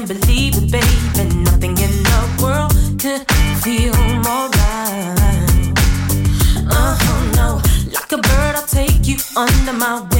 can 0.00 0.18
believe 0.18 0.54
it, 0.56 0.70
baby. 0.70 1.34
Nothing 1.42 1.76
in 1.78 2.02
the 2.02 2.20
world 2.42 2.72
could 2.98 3.24
feel 3.62 3.94
more 4.24 4.48
right. 4.48 5.72
Oh 6.70 7.32
no, 7.36 7.60
like 7.92 8.12
a 8.12 8.16
bird, 8.16 8.54
I'll 8.56 8.66
take 8.66 9.06
you 9.06 9.16
under 9.36 9.72
my 9.72 10.00
wing. 10.12 10.19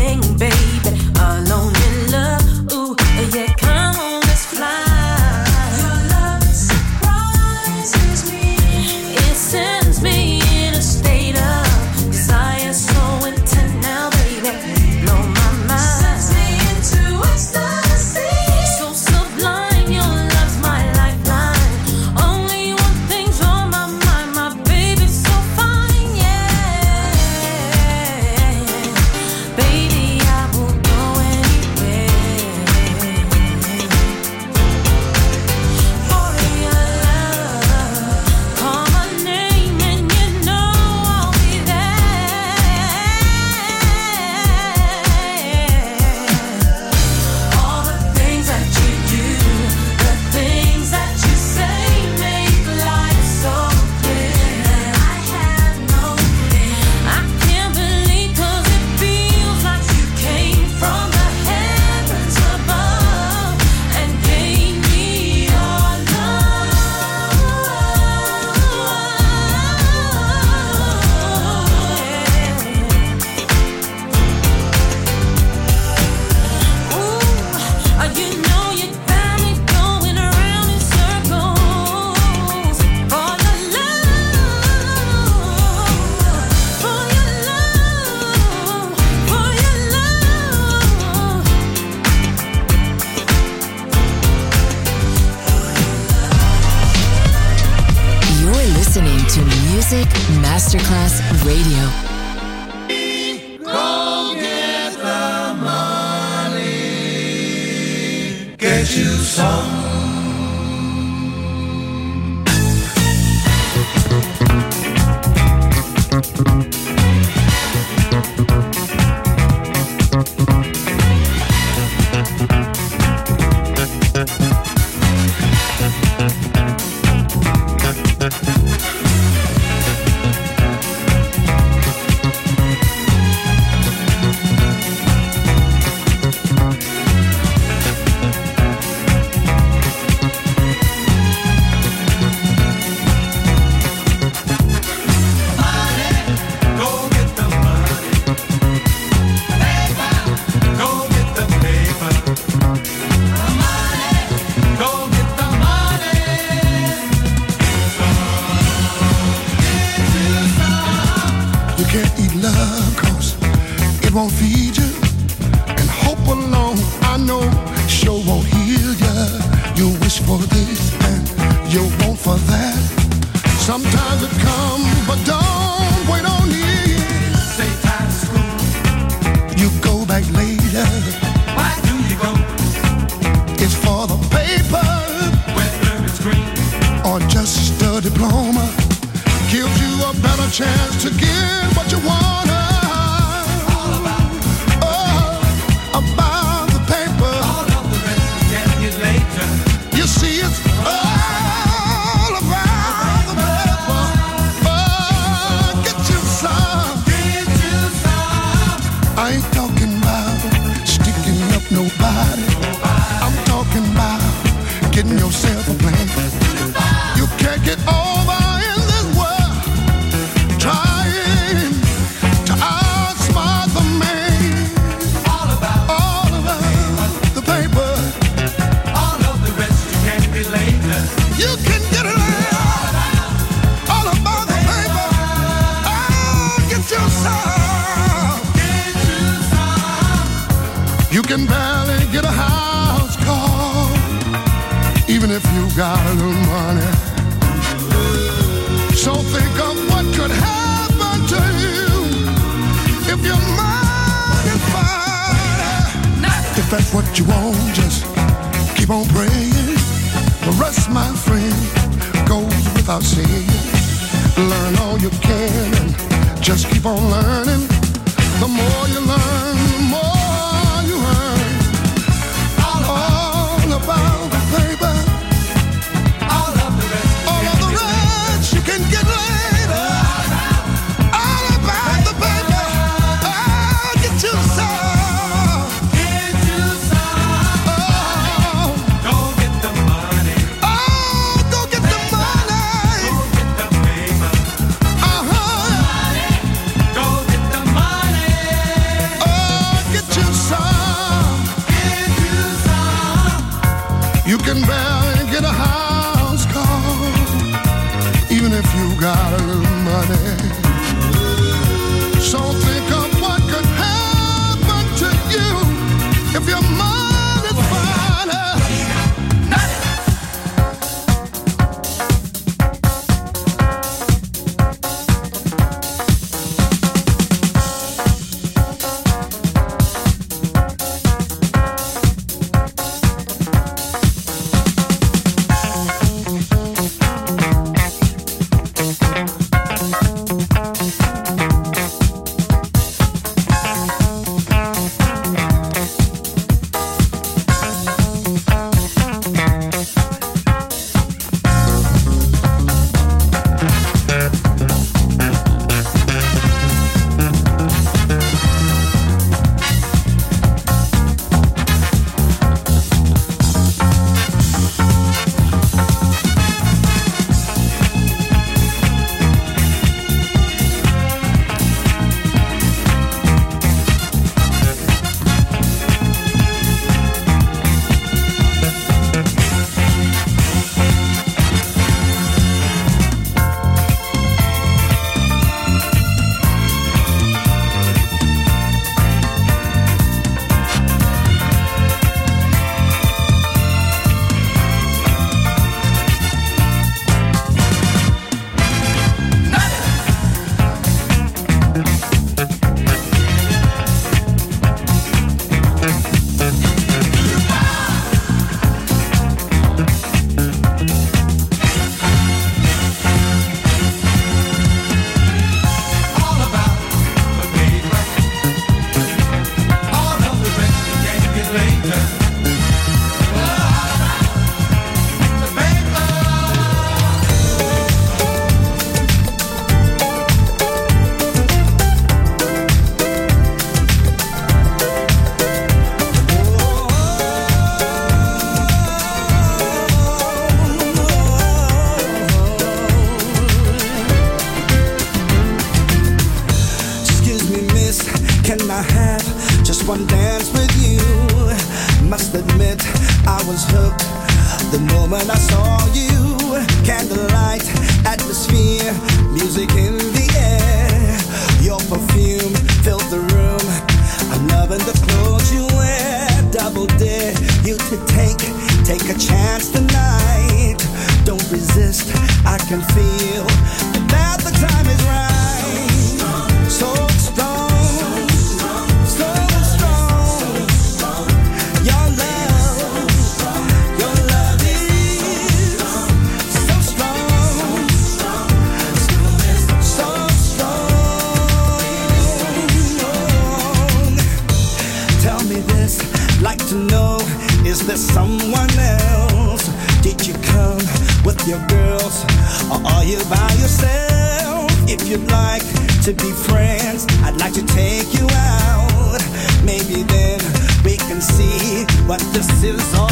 See 511.20 511.84
what 512.06 512.20
this 512.32 512.62
is 512.62 512.94
all 512.94 513.09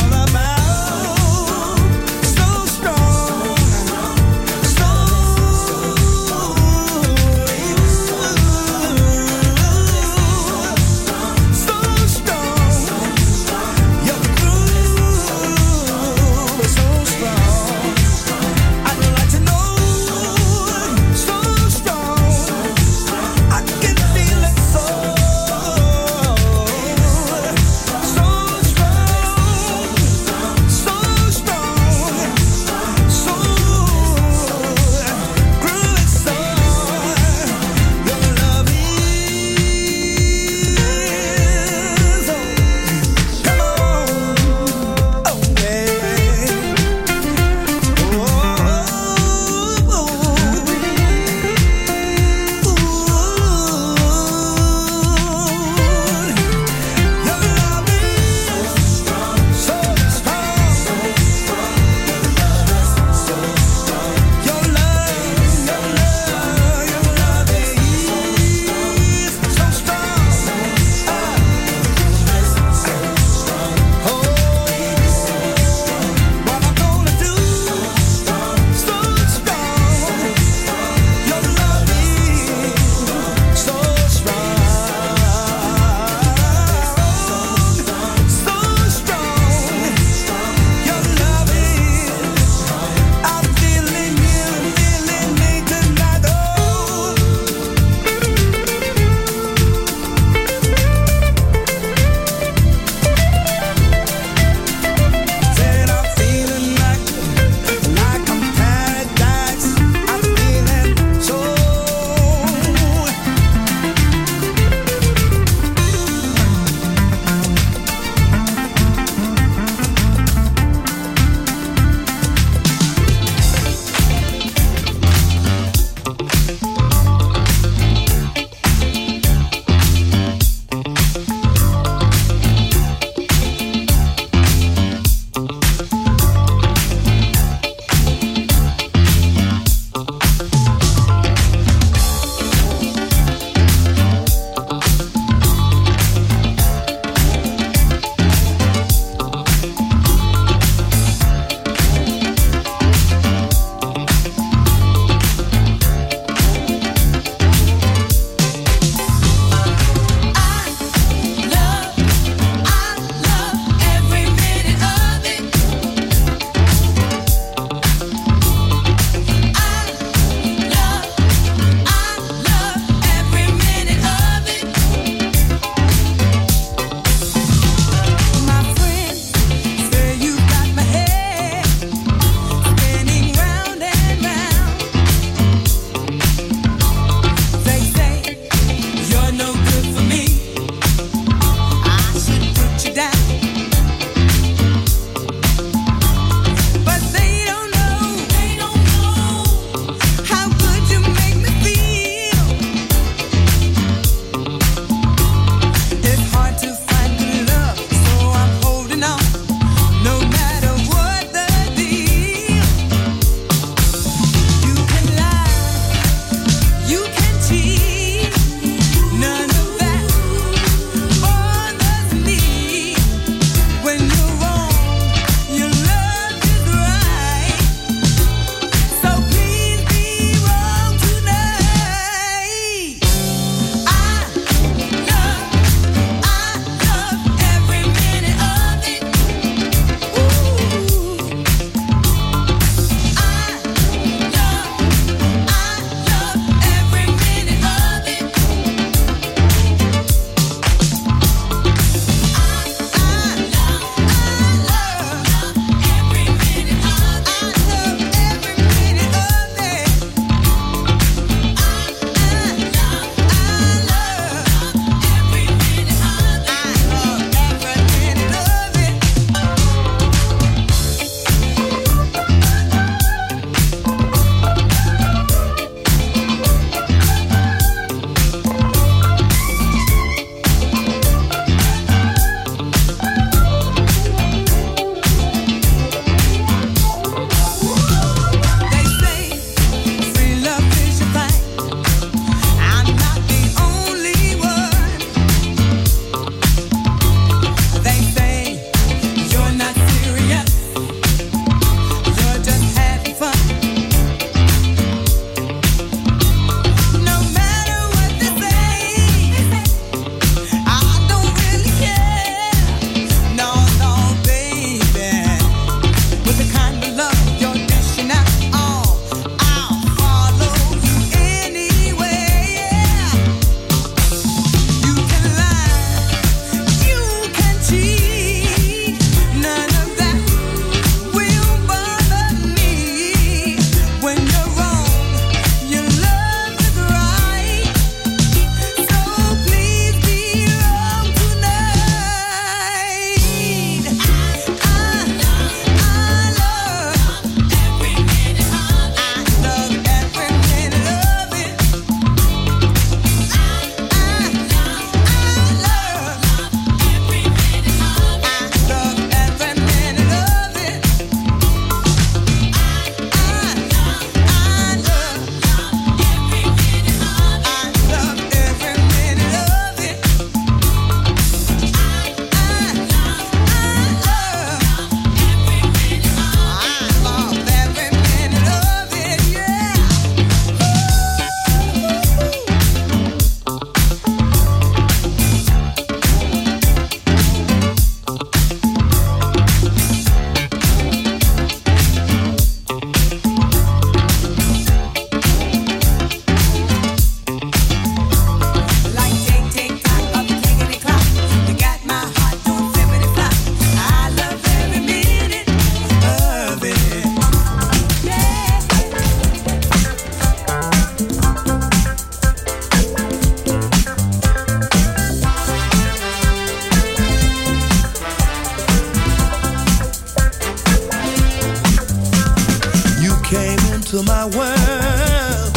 into 423.90 424.02
my 424.04 424.24
world. 424.36 425.56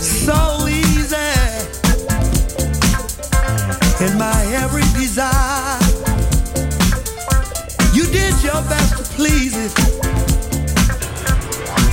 So 0.00 0.68
easy. 0.68 1.16
In 4.04 4.16
my 4.18 4.44
every 4.54 4.82
desire. 4.98 5.78
You 7.92 8.04
did 8.06 8.34
your 8.42 8.62
best 8.68 8.98
to 8.98 9.02
please 9.16 9.56
it. 9.56 9.72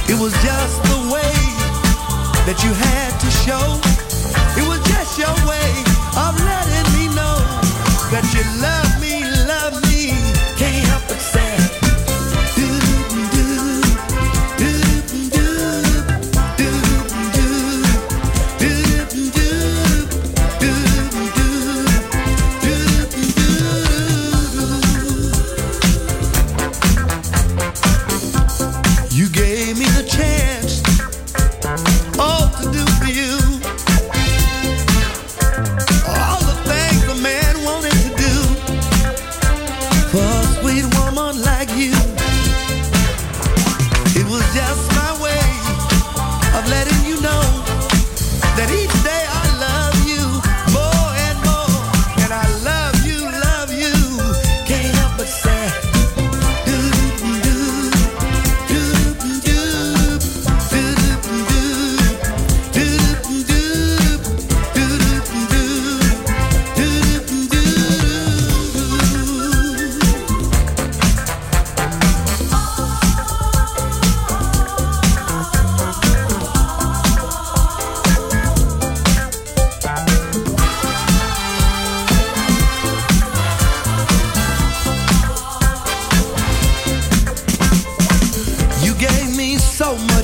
It 0.09 0.19
was 0.19 0.33
just 0.43 0.83
the 0.83 1.09
way 1.11 1.33
that 2.45 2.61
you 2.63 2.73
had 2.73 3.19
to 3.19 3.31
show. 3.31 3.94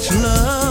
Much 0.01 0.11
love, 0.23 0.70